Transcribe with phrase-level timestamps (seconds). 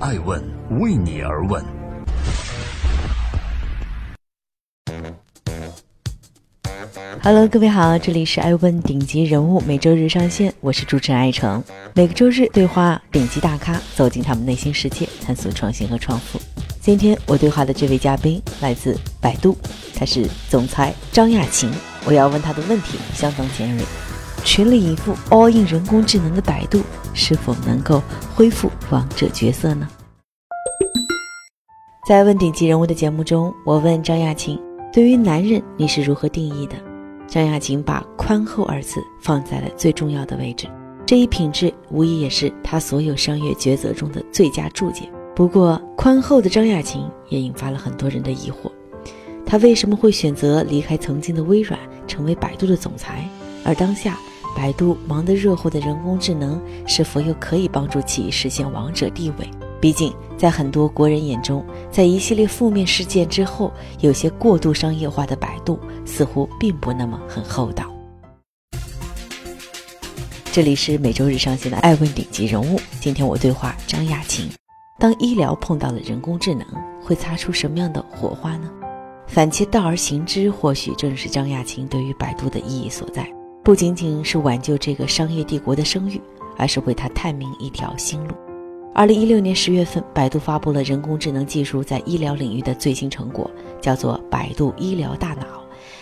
[0.00, 0.40] 爱问
[0.78, 1.64] 为你而问。
[7.20, 11.62] Hello，各位好，这里是爱问顶级人物，每周日上线，我是主持人爱成。
[11.94, 16.40] 每个周日对话顶级大咖，走进他们内心世界，探索创新和创富。
[16.80, 19.58] 今天我对话的这位嘉宾来自百度，
[19.96, 21.72] 他是总裁张亚勤。
[22.04, 23.84] 我要问他的问题相当尖锐：
[24.50, 26.80] 全力以赴 all in 人工智能的百度，
[27.12, 28.02] 是否能够
[28.34, 29.86] 恢复王者角色呢？
[32.08, 34.58] 在问顶级人物的节目中，我问张亚勤：
[34.90, 36.76] 对于男人，你是如何定义的？
[37.26, 40.66] 张亚勤把“宽厚”二字放在了最重要的位置，
[41.04, 45.06] 这一品质无疑也是他所有商业抉择中的最佳注解。
[45.36, 48.72] 不过，宽厚的张亚勤也引发了很多人的疑惑：
[49.44, 53.28] 他为什么会选择离开曾经的微软，成为百度的总裁？
[53.62, 54.18] 而当下
[54.58, 59.48] 百度忙得热乎的人工智能，是否又可以帮助其实现王者地位？
[59.80, 67.84] 毕竟，在很多国人眼中，在一系列负面事件之后，有些过度商业化的百度似乎并不那么很厚道。
[70.50, 74.50] 这里是每周日上线的《爱问顶级人物》，今天我对话张亚勤。
[74.98, 76.66] 当医疗碰到了人工智能，
[77.00, 78.68] 会擦出什么样的火花呢？
[79.28, 83.24] 反其道而行之，或许正是张亚勤对于百度的意义所在，
[83.62, 86.20] 不仅仅是挽救这个商业帝国的声誉，
[86.56, 88.34] 而是为他探明一条新路。
[88.94, 93.48] 二零一六年十月份，百度发布了人工智能技术在医疗领域的最新成果，
[93.80, 95.46] 叫做百度医疗大脑，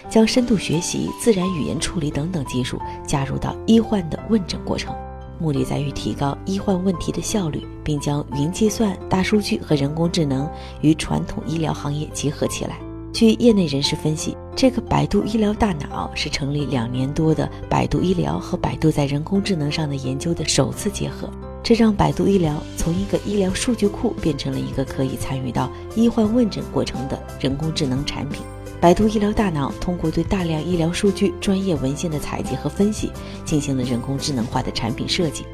[0.09, 4.95] 将深度学习、自然语言处理等等技术加入到医患的问诊过程，
[5.39, 10.49] 目的在于提高医患问题的效率，并将云计算、大数据和人工智能
[10.81, 12.79] 与传统医疗行业结合起来。
[13.13, 21.29] 据业内人士分析，这个百度医疗大脑是成立两年多的百度医疗和百度在人工智能上的研究的首次结合。
[21.63, 28.41] 这让百度医疗从一个医疗数据库变成了一个可以参与到医患问诊过程的人工智能产品。
[28.81, 33.13] 百度医疗大脑通过对大量医疗数据、专业文献的采集和分析，
[33.45, 35.45] 进行了人工智能化的产品设计，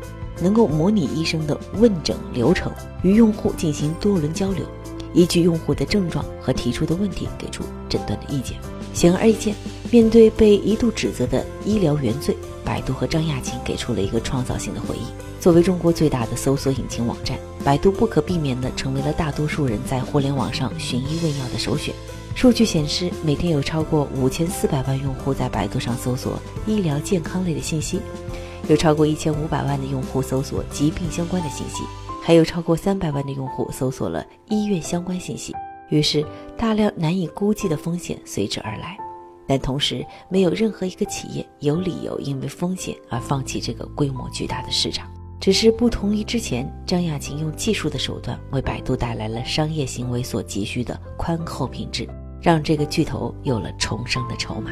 [0.40, 2.70] 能够模拟医生的问诊流程，
[3.02, 4.64] 与用户进行多轮交流，
[5.12, 8.56] 依据用户的症状和提出的问题给出诊断的意见。
[8.92, 9.54] 显而易见，
[9.90, 15.02] 面对被一度指责的医疗原罪，百度和张亚勤给出了一个创造性的回应。
[15.40, 21.92] 作为中国最大的搜索引擎网站，百度不可避免地成为了大多数人在互联网上寻医问药的首选。
[22.34, 28.00] 数据显示，每天有超过五千四百万用户在百度上搜索医疗健康类的信息，
[28.68, 31.82] 有超过一千五百万的用户搜索疾病相关的信息，
[32.22, 35.52] 还有超过三百万的用户搜索了医院相关信息。
[35.92, 36.24] 于是，
[36.56, 38.96] 大量难以估计的风险随之而来。
[39.46, 45.06] 但同时，没有任何一个企业有理由因为风险而放弃这个规模巨大的市场。
[45.38, 52.08] 只是不同于之前，张亚勤用技术的手段为百度带来了商业行为所急需的宽厚品质，
[52.40, 54.70] 让这个巨头有了重生的筹码。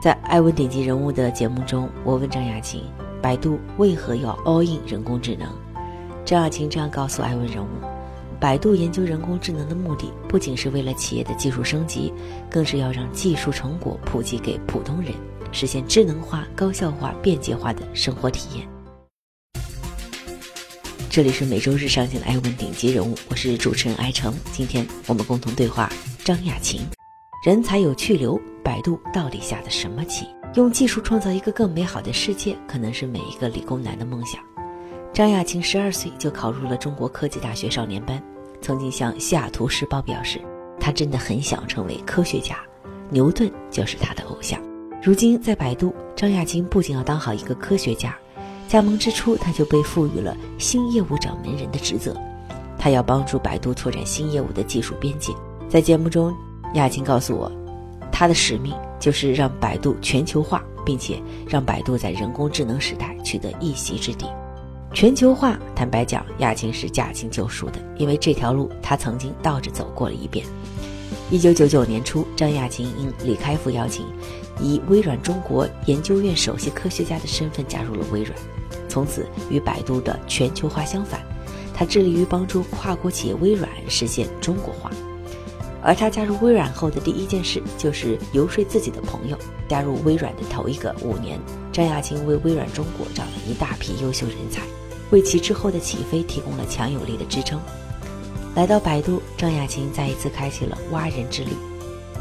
[0.00, 2.84] 在艾问顶级人物的节目中，我问张亚勤：
[3.20, 5.48] 百度为何要 all in 人工智能？
[6.24, 7.68] 张亚勤这样告诉艾问人物：
[8.42, 12.12] 百度研究人工智能的目的，不仅是为了企业的技术升级，
[12.50, 15.14] 更是要让技术成果普及给普通人，
[15.52, 18.68] 实现智能化、高效化、便捷化的生活体验。
[21.08, 24.34] 这里是每周日上线的《爱问顶级人物》，我是主持人艾成。
[24.50, 25.88] 今天我们共同对话
[26.24, 26.80] 张亚勤。
[27.46, 30.26] 人才有去留，百度到底下的什么棋？
[30.56, 34.42] 用技术创造一个更美好的世界，可能是每一个理工男的梦想。
[35.12, 38.20] 张亚勤十二岁就考入了中国科技大学少年班，
[38.62, 40.40] 曾经向《西雅图时报》表示，
[40.80, 42.56] 他真的很想成为科学家，
[43.10, 44.58] 牛顿就是他的偶像。
[45.02, 48.16] 如今在百度，张亚勤不仅要当好一个科学家。
[48.68, 52.16] 加盟之初，他就被赋予了新业务掌门人的职责，
[52.78, 55.32] 他要帮助百度拓展新业务的技术边界。
[55.68, 56.34] 在节目中，
[56.74, 57.52] 亚勤告诉我，
[58.10, 64.26] 他的使命就是让百度全球化，并且让百度在人工智能时代取得一席之地。
[64.92, 70.44] 全球化，坦白讲，亚勤是驾轻就熟的，因为这条路他曾经倒着走过了一遍。
[71.30, 74.04] 一九九九年初，张亚勤应李开复邀请，
[74.60, 78.38] 以微软中国研究院首席科学家的身份加入了微软。
[78.86, 81.22] 从此与百度的全球化相反，
[81.72, 84.90] 他致力于帮助跨国企业微软实现中国化。
[85.82, 91.40] 而他加入微软后的第一件事就是游说自己的朋友加入微软的头一个五年，
[91.72, 94.62] 张亚勤为微软中国找了一大批优秀人才，
[95.12, 97.60] 为其之后的起飞提供了强有力的支撑。
[98.56, 101.50] 来到百度，张亚勤再一次开启了挖人之旅。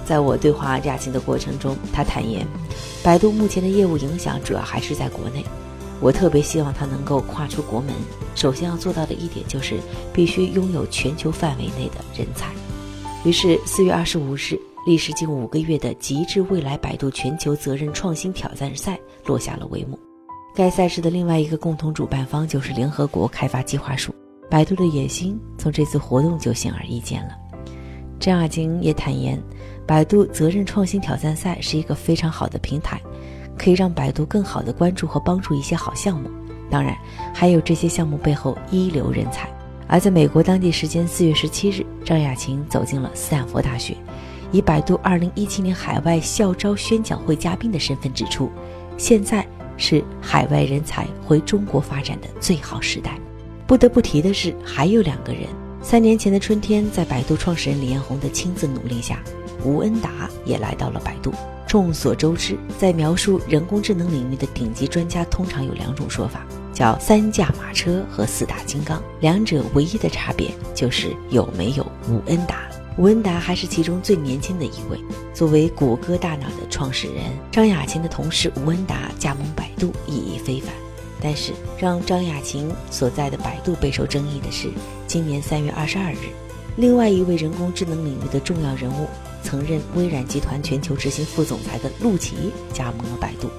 [0.05, 2.45] 在我对话亚勤的过程中，他坦言，
[3.03, 5.43] 百度目前的业务影响主要还是在国内。
[5.99, 7.93] 我特别希望他能够跨出国门。
[8.33, 9.79] 首先要做到的一点就是
[10.11, 12.47] 必须拥有全球范围内的人才。
[13.23, 19.99] 于是四月二十五日，历时近五个月的“极致未来百度全球责任创新挑战赛”落下了帷幕。
[20.53, 24.13] 该赛事的另外一个共同主办方就是联合国开发计划署。
[24.49, 27.29] 百度的野心从这次活动就显而易见了。
[28.19, 29.41] 张亚勤也坦言，
[29.87, 33.01] 百度责任创新挑战赛是一个非常好的平台，
[33.57, 36.29] 可以让百度更好地关注和帮助一些好项目。
[36.69, 36.95] 当然，
[37.33, 39.49] 还有这些项目背后一流人才。
[39.87, 43.95] 而在美国当地时间四月十七日，张亚勤走进了斯坦福大学，
[44.51, 48.51] 以百度二零一七年海外校招宣讲会嘉宾的身份指出，
[48.97, 49.45] 现在
[49.77, 53.17] 是海外人才回中国发展的最好时代。
[53.67, 55.43] 不得不提的是，还有两个人。
[55.81, 59.23] 三年前的春天，在百度创始人李彦宏的亲自努力下，
[59.63, 61.33] 吴恩达也来到了百度。
[61.65, 69.01] 众所周知，在描述人工智能领域的顶级专家，通常有两种说法，叫三驾马车和四大金刚。
[69.21, 72.70] 两者唯一的差别就是有没有吴恩达。
[72.97, 74.99] 吴恩达还是其中最年轻的一位。
[75.33, 80.73] 作为谷歌大脑的创始人，张亚勤的同事吴恩达加盟百度意义非凡。
[81.23, 84.69] 但是，让张亚勤所在的百度备受争议的是，
[85.07, 86.17] 今年三月二十二日，
[86.77, 89.07] 另外一位人工智能领域的重要人物，
[89.43, 93.49] 曾任微软集团全球执行副总裁的陆琪加盟了百度。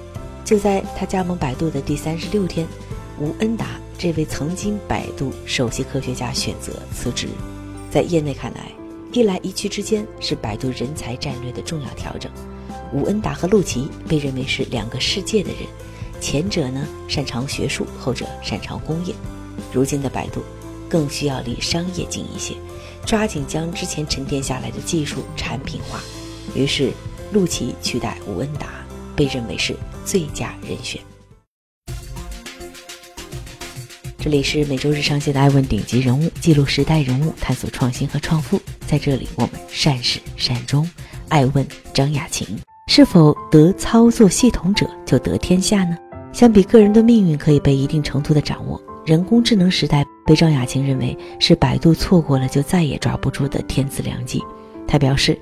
[0.43, 2.67] 就在他加盟百度的第三十六天，
[3.17, 7.29] 吴恩达这位曾经百度首席科学家选择辞职。
[7.89, 8.71] 在业内看来，
[9.13, 12.31] 一来一去之间是百度人才战略的重要调整。
[12.91, 15.59] 吴恩达和陆琪被认为是两个世界的人。
[16.19, 19.13] 前者呢擅长学术，后者擅长工业。
[19.71, 20.41] 如今的百度
[20.89, 22.55] 更需要离商业近一些，
[23.05, 25.99] 抓紧将之前沉淀下来的技术产品化。
[26.55, 26.91] 于是，
[27.33, 30.99] 陆琪取代吴恩达，被认为是最佳人选。
[34.23, 38.57] 这里是每周日上线的《爱问顶级人物》，记录时代人物，探索创新和创富。
[38.87, 40.89] 在这里，我们善始善终。
[41.27, 42.47] 爱问张雅琴：
[42.87, 45.97] 是否得操作系统者就得天下呢？
[46.31, 54.41] 相比个人的命运可以被一定程度的掌握，人工智能时代被张亚勤认为是百度错过了就再也抓不住的天赐良机。
[54.87, 55.37] 他表示，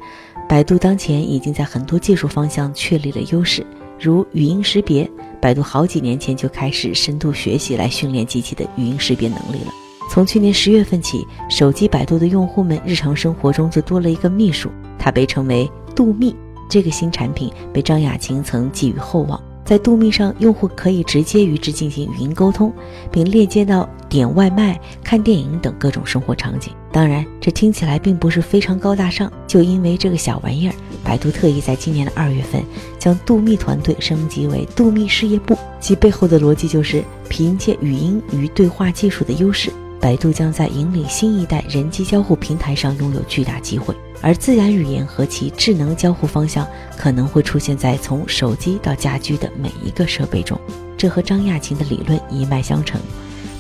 [0.50, 3.64] 百度当前已经在很多技术方向确立了优势，
[4.02, 5.08] 如语音识别，
[5.40, 9.72] 百度好几年前就开始深度学习来训练机器的语音识别能力了。
[10.10, 16.36] 从去年十月份起，手机百度的用户们日常生活中就多了一个秘书，它被称为度秘。
[16.68, 19.40] 这个新产品被张亚勤曾寄予厚望。
[19.72, 22.74] 在度秘上，用户可以直接与之进行语音沟通，
[23.10, 26.74] 并链接到点外卖、看电影等各种生活场景。
[26.92, 29.32] 当然，这听起来并不是非常高大上。
[29.48, 30.76] 就因为这个小玩意儿，
[31.06, 32.62] 百度特意在今年的二月份
[33.00, 35.58] 将度秘团队升级为度秘事业部。
[35.80, 39.72] 其背后的逻辑就是，凭借语音与对话技术的优势，
[40.02, 43.96] 百度将在引领新一代人机交互平台上拥有巨大机会。
[44.24, 50.60] 而自然语言和其智能交互方向可能会出现在从手机到家居的每一个设备中，
[50.98, 53.00] 这和张亚勤的理论一脉相承。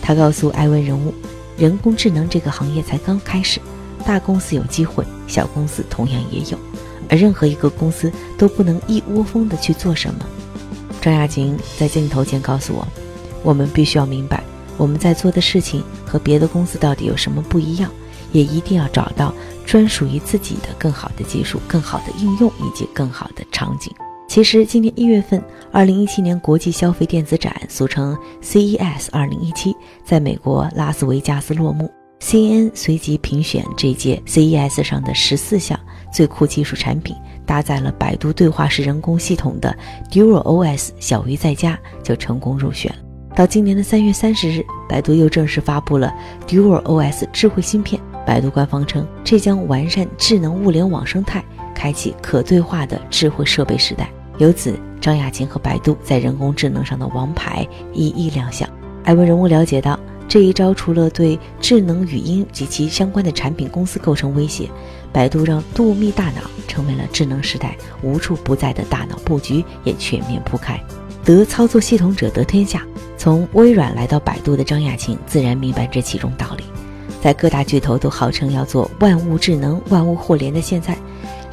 [0.01, 1.13] 他告诉艾问人物，
[1.57, 3.59] 人工智能这个行业才刚开始，
[4.05, 6.57] 大公司有机会，小公司同样也有，
[7.09, 10.25] 而任何一个公司都不能一窝蜂的去做什么。
[11.01, 12.87] 张亚勤在镜头前告诉我，
[13.41, 14.43] 我们必须要明白
[14.77, 17.89] 我们在做的事情和别的公司到底有什么不一样。
[18.33, 19.33] 也一定要找到
[19.65, 23.93] 专属于自己的更好的技术、更好的应用以及更好的场景。
[24.25, 29.75] 其实，今年一月份，二零一七年国际消费电子展（俗称 CES 二零一七）
[30.05, 31.91] 在美国拉斯维加斯落幕。
[32.21, 35.77] CNN 随即评选这届 CES 上的十四项
[36.13, 37.13] 最酷技术产品，
[37.45, 39.75] 搭载了百度对话式人工系统的
[40.09, 42.95] DualOS 小鱼在家就成功入选。
[43.35, 46.13] 到今年的三月三十日，百度又正式发布了
[46.47, 48.01] DualOS 智慧芯片。
[48.25, 54.11] 百度官方称，这将完善智能物联网生态，开启可对话的智慧设备时代。
[54.37, 58.69] 由此，张亚勤和百度在人工智能上的王牌一一亮相。
[59.03, 64.69] 艾文人物了解到，这一招除了对智能语音及其相关的产品公司构成威胁，
[65.11, 70.79] 百度让度秘大脑成为了智能时代无处不在的大脑布局也全面铺开。
[71.25, 72.85] 得操作系统者得天下。
[73.21, 76.63] 从微软来到百度的张亚勤自然明白这其中道理。
[77.21, 80.97] 在各大巨头都号称要做万物智能、万物互联的现在，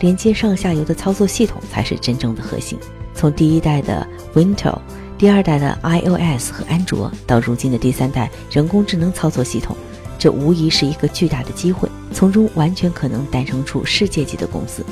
[0.00, 2.78] 连接上下游的操作系统才是真正的核心。
[3.14, 4.78] 从第一代的 Windows、
[5.18, 9.76] 第二代的 iOS 和安卓，到如今的第三代人工智能操作系统，
[10.18, 11.86] 这无疑是一个巨大的机会。
[12.14, 14.82] 从中完全可能诞生出世界级的公司。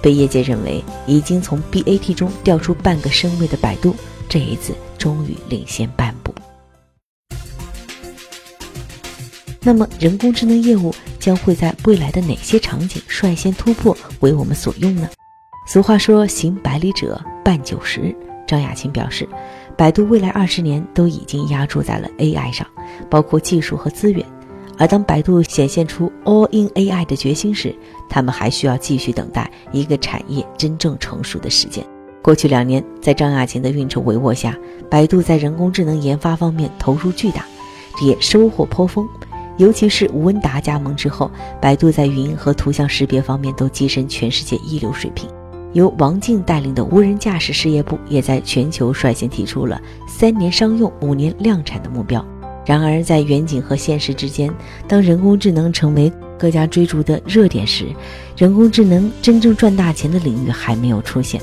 [0.00, 3.96] 被业界认为已经从 BAT 中调出半个身位的百度，
[4.28, 6.19] 这一次终于领先半步。
[9.62, 15.08] 那么，人工智能业务将会在未来的哪些场景率先突破，为我们所用呢？
[15.66, 18.14] 俗话说“行百里者半九十”，
[18.48, 19.28] 张亚勤表示，
[19.76, 22.66] 百度未来二十年都已经压注在了 AI 上，
[23.10, 24.24] 包括技术和资源。
[24.78, 27.74] 而当百度显现出 All in AI 的决心时，
[28.08, 31.84] 他们还需要继续等待一个产业真正成熟的时间。
[32.22, 34.56] 过去两年，在张亚勤的运筹帷幄下，
[34.90, 37.44] 百度在人工智能研发方面投入巨大，
[38.02, 39.06] 也收获颇丰。
[39.60, 45.28] 尤其是吴文达加盟之后，百度在语音和图像识别方面都跻身全世界一流水平。
[45.74, 52.24] 由王静带领的无人驾驶事业部也在全球率先提出了三年商用、五年量产的目标。
[52.64, 54.50] 然而，在远景和现实之间，
[54.88, 57.84] 当人工智能成为各家追逐的热点时，
[58.38, 61.38] 人工智能真正赚大钱的领域还没有出现。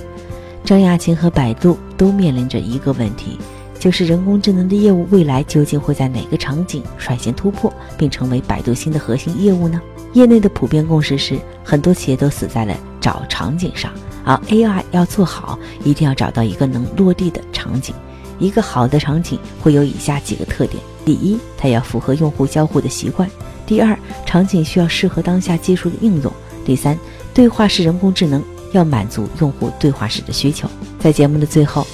[0.63, 3.37] 张亚勤和百度都面临着一个问题，
[3.79, 9.81] 就是人工智能的业务未来究竟会在哪个场景率先突破，并成为百度新的核心业务呢？
[10.13, 13.91] 业内的普遍共识是，很多企业都死在了找场景上，
[14.23, 17.93] 而 AI 要做好，一定要找到一个能落地的场景。
[18.39, 20.81] 一个好的场景会有以下几个特点。
[21.03, 23.27] 第一，它要符合用户交互的习惯；
[23.65, 26.31] 第二，场景需要适合当下技术的应用；
[26.65, 26.97] 第三，
[27.33, 28.43] 对话式人工智能
[28.73, 30.69] 要满足用户对话式的需求。
[30.99, 31.85] 在节目的最后，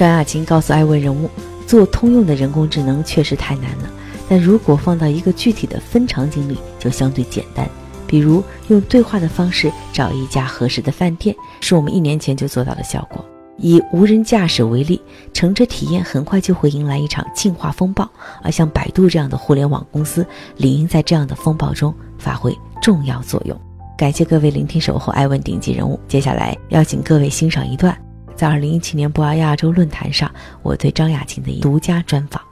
[0.00, 1.28] 张亚勤告诉艾问人物，
[1.66, 3.90] 做通用的人工智能确实太难了，
[4.30, 7.68] 但如果放到一个具体的分场景里，就相对简单。
[8.06, 13.22] 比如用对话的方式找一家合适的饭店，是我们一年前就做到的效果。
[13.58, 14.98] 以无人驾驶为例，
[15.34, 18.08] 乘车体验很快就会迎来一场进化风暴，
[18.42, 20.26] 而像百度这样的互联网公司，
[20.56, 23.54] 理应在这样的风暴中发挥重要作用。
[23.98, 27.94] 感谢各位聆听《守候爱问顶级人物》，接下来邀请各位欣赏一段
[28.40, 32.42] 在二零一七年博鳌亚洲论坛上我对张亚勤的独家专访。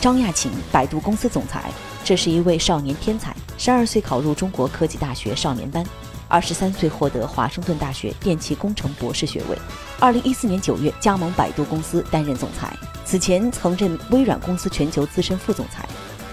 [0.00, 1.70] 张亚勤，百度公司总裁，
[2.02, 5.84] 这是一位少年天才，十二岁考入中国科技大学少年班。
[6.28, 9.58] 二十三岁获得华盛顿大学电气工程博士学位，
[10.00, 12.74] 二零一四年九月加盟百度公司担任总裁，
[13.04, 15.86] 此前曾任微软公司全球资深副总裁，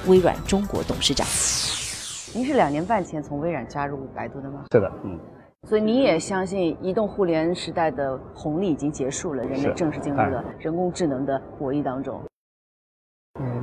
[0.05, 1.27] 微软中国董事长。
[2.33, 4.63] 您是两年半前从微软加入百度的吗？
[4.71, 5.19] 是的，嗯。
[5.65, 12.21] 所以你也相信移动互联时代的红利已经结束了，人类正式进入了人工智能的博弈当中。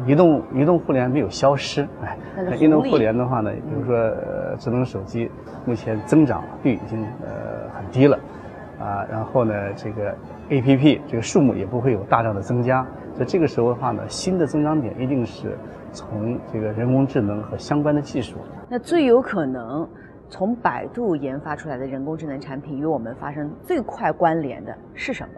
[0.04, 2.18] 移动移动互联没有消失，哎，
[2.56, 5.30] 移动互联的话呢，比如说呃智能手机，
[5.64, 8.18] 目前增长率已经呃很低了，
[8.80, 10.12] 啊，然后呢这个
[10.48, 15.56] A P P 这个数目也不会有大量的增加，所以这个时候的话呢，新的增长点一定是
[15.92, 18.38] 从这个人工智能和相关的技术。
[18.68, 19.88] 那最有可能
[20.32, 25.28] 从百度研发出来的人工智能产品与我们发生最快关联的是什么？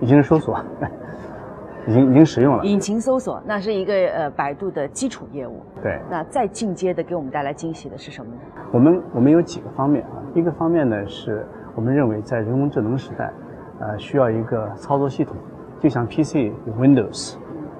[0.00, 0.58] 已经是搜索。
[1.86, 5.60] 已经已经使用了引擎搜索，那是一个呃百度的基础业务。
[5.82, 8.40] 对，那再进阶的给我们带来惊喜的是什么呢？
[8.72, 13.30] 我们我们有几个方面啊，一个方面呢是我们认为在人工智能时代，
[13.80, 15.36] 呃需要一个操作系统，
[15.80, 16.36] 就像 PC
[16.66, 17.34] 有 Windows，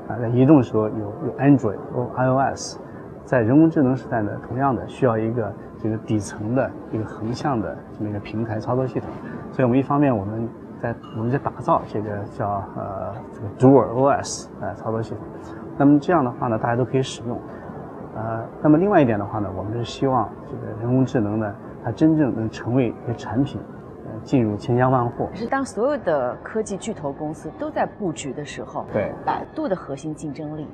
[0.08, 2.78] 啊在移动的时候有有 Android 有 iOS，
[3.24, 9.08] 在人工智能时代呢，同样的需要一个这个底层的一个横向的这么一个平台操作系统，
[9.52, 10.48] 所以我们一方面我们。
[10.82, 15.20] 在我们在打造这个叫呃这个 Dual OS 呃操作系统，
[15.78, 17.38] 那么这样的话呢，大家都可以使用。
[18.16, 23.60] 呃，那么另外一点的话呢，我们是希望这个人工智能呢，它真正能成为一个产品，
[24.04, 25.28] 呃，进入千家万户。
[25.32, 30.66] 是当所有的科技巨头公司都在布局的时候，对，百度的核心竞争力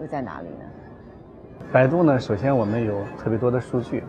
[0.00, 0.64] 又在哪里呢？
[1.72, 4.04] 百度呢，首先我们有特别多的数据，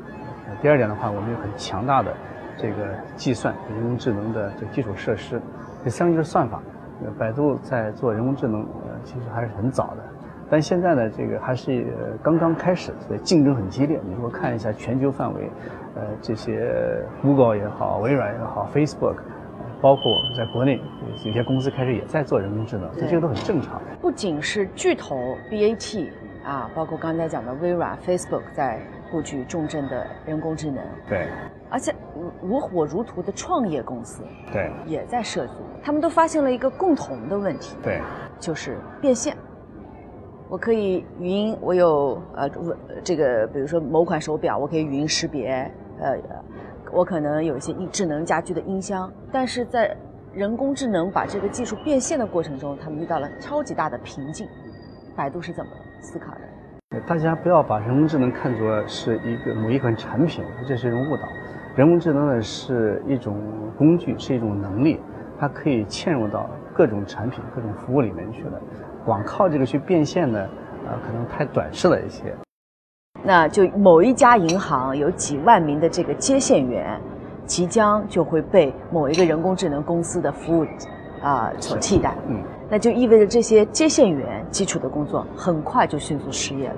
[0.62, 2.14] 第二点的话，我们有很强大的。
[2.60, 5.40] 这个计算人工智能的这基础设施，
[5.84, 6.60] 第三个就是算法。
[7.20, 10.04] 百度在做人工智能，呃，其实还是很早的，
[10.50, 11.86] 但现在呢，这个还是
[12.24, 14.00] 刚刚开始，所以竞争很激烈。
[14.04, 15.52] 你如果看一下全球范围，
[15.94, 16.74] 呃，这些
[17.22, 19.18] Google 也好，微软也好，Facebook，
[19.80, 20.82] 包括我们在国内
[21.24, 23.80] 有些公司开始也在做人工智能，这个都很正常。
[24.02, 26.10] 不仅是巨头 BAT
[26.44, 30.84] 啊，包括刚才讲的微软、Facebook 在布局重症的人工智能。
[31.08, 31.28] 对。
[31.70, 31.94] 而且
[32.42, 34.24] 如火如荼的创业公司，
[34.54, 35.54] 对，也在涉足。
[35.84, 38.02] 他们都发现了一个共同的问题，对，
[38.40, 39.36] 就是变现。
[40.48, 42.50] 我可以语音，我有呃
[43.04, 46.18] 这个，比如说某款手表，我可以语音识别，呃，
[46.90, 49.94] 我可能有一些智能家居的音箱，但是在
[50.34, 54.48] 人工智能把这个技术变现的过程中，他们遇到了超级大的瓶颈。
[55.18, 56.42] 百度是怎么思考的？
[57.06, 61.24] 大家不要把人工智能看作是一个某一款产品，这是一种误导。
[61.76, 63.40] 人工智能呢是一种
[63.78, 65.00] 工具，是一种能力，
[65.40, 68.62] 它可以嵌入到各种产品、各种服务里面去的。
[69.06, 70.40] 光靠这个去变现呢，
[70.88, 72.34] 呃，可能太短视了一些。
[73.24, 77.00] 那就某一家银行有几万名的这个接线员，
[77.46, 80.66] 即将就会被某一个人工智能公司的服务
[81.22, 82.16] 啊、所替代。
[82.28, 86.76] 嗯，那就意味着这些接线员基础的工作很快就迅速失业了。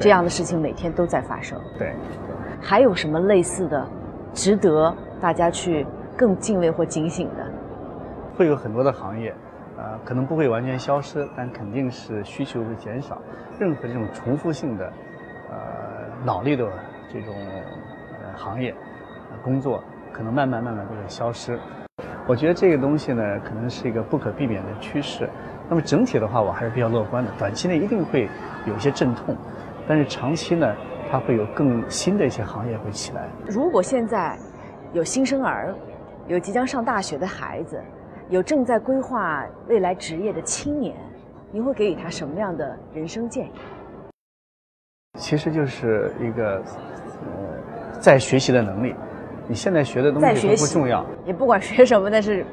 [0.00, 1.60] 这样的事情每天都在发生。
[1.78, 1.92] 对，
[2.60, 3.86] 还有什么类似的，
[4.32, 7.46] 值得大家去更敬畏或警醒的？
[8.36, 9.34] 会有很多的行业，
[9.76, 13.18] 呃，可能不会完全消失，但肯定是需求会减少。
[13.58, 14.92] 任何这种重复性的，
[15.50, 15.56] 呃，
[16.24, 16.64] 脑力的
[17.12, 17.34] 这种
[18.22, 18.70] 呃行业、
[19.32, 21.58] 呃工作，可能慢慢慢慢都会消失。
[22.28, 25.26] 我觉得这个东西呢，可能是一个不可避免的趋势。
[25.66, 27.30] 那么整体的话，我还是比较乐观的。
[27.38, 28.28] 短期内一定会
[28.66, 29.34] 有一些阵痛，
[29.88, 30.70] 但是长期呢，
[31.10, 33.26] 它会有更新的一些行业会起来。
[33.46, 34.38] 如果现在
[34.92, 35.74] 有新生儿，
[36.26, 37.82] 有即将上大学的孩子，
[38.28, 40.94] 有正在规划未来职业的青年，
[41.50, 43.52] 您会给予他什么样的人生建议？
[45.18, 48.94] 其实就是一个呃在学习的能力。
[49.48, 52.44] 你现在学的东西都不重要也不管学什么，但是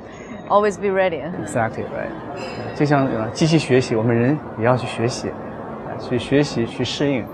[0.48, 1.22] always be ready。
[1.46, 2.74] ，exactly right。
[2.74, 7.26] 就像呃机器学习，我们人也要去学习，啊去学习去适应。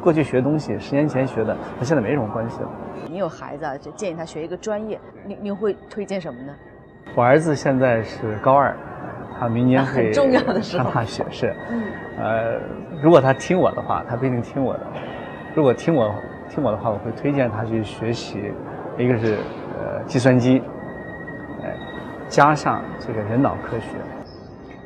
[0.00, 2.70] 过去学东西，十年前学的，和现在没什么关系了。
[3.10, 6.54] 你有孩子啊，就建议他学一个专业，您您会推荐什么呢？
[7.14, 8.74] 我儿子现在是高二，
[9.38, 11.54] 他明年 会很重要的上大学是。
[12.18, 12.58] 呃，
[13.02, 14.80] 如果他听我的话，他不一定听我的。
[15.54, 16.14] 如果听我
[16.48, 18.52] 听我的话，我会推荐他去学习，
[19.00, 19.38] 一个是
[19.78, 20.60] 呃计算机，
[21.62, 21.74] 哎，
[22.28, 23.86] 加上这个人脑科学，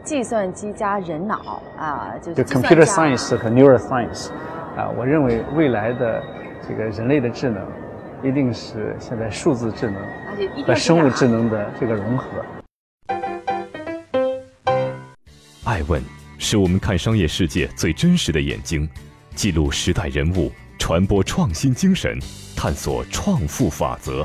[0.04, 4.30] 计算机加人脑啊，就就 computer science 和 neuroscience，
[4.76, 6.22] 啊，我认为未来的
[6.66, 7.66] 这个人类的智能，
[8.22, 9.96] 一定是现在数字智能
[10.28, 12.26] 而且一定和生物智能的这个融合。
[15.64, 16.00] 爱问
[16.38, 18.88] 是我们看商业世界最真实的眼睛，
[19.34, 20.52] 记录时代人物，
[20.86, 22.18] 传播创新精神，
[22.54, 24.22] 探索创富法则。